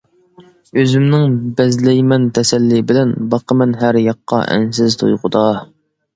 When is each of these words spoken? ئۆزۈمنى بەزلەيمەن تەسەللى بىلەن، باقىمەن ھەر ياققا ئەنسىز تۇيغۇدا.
ئۆزۈمنى 0.83 1.19
بەزلەيمەن 1.59 2.25
تەسەللى 2.39 2.81
بىلەن، 2.93 3.13
باقىمەن 3.35 3.77
ھەر 3.83 4.01
ياققا 4.09 4.43
ئەنسىز 4.57 4.99
تۇيغۇدا. 5.05 5.47